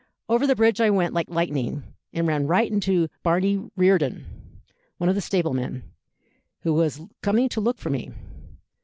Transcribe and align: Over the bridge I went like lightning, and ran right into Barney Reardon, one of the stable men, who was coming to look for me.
Over 0.27 0.47
the 0.47 0.55
bridge 0.55 0.81
I 0.81 0.89
went 0.89 1.13
like 1.13 1.29
lightning, 1.29 1.83
and 2.11 2.27
ran 2.27 2.47
right 2.47 2.71
into 2.71 3.07
Barney 3.21 3.69
Reardon, 3.77 4.25
one 4.97 5.09
of 5.09 5.13
the 5.13 5.21
stable 5.21 5.53
men, 5.53 5.83
who 6.61 6.73
was 6.73 7.01
coming 7.21 7.47
to 7.49 7.61
look 7.61 7.77
for 7.77 7.91
me. 7.91 8.11